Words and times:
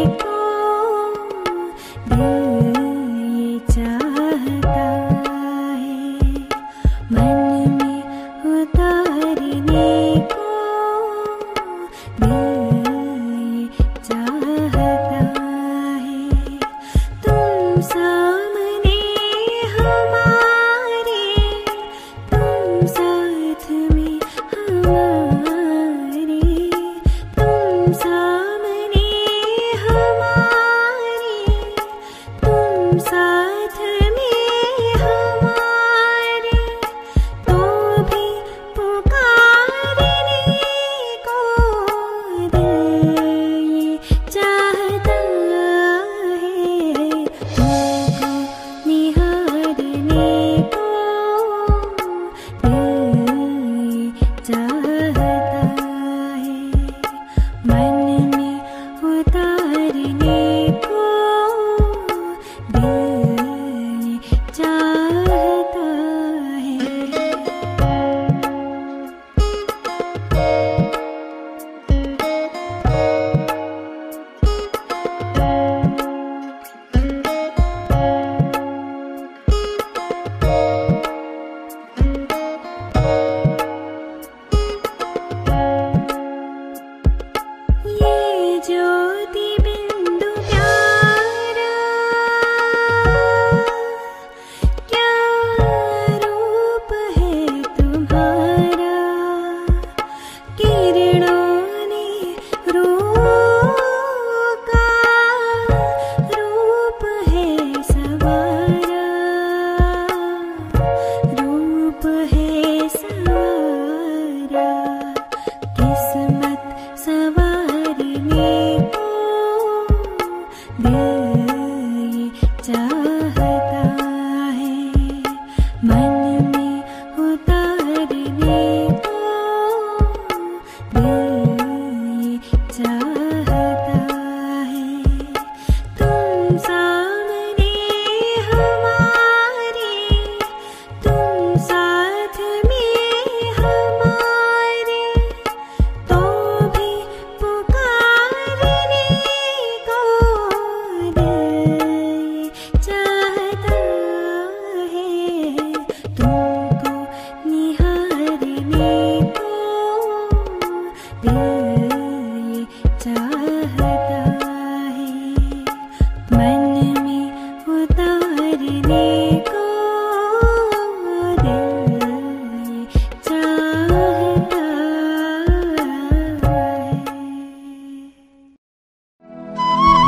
निहारने 161.25 161.27
को 161.27 161.27
दिल 161.27 161.88
चाहता 161.88 161.88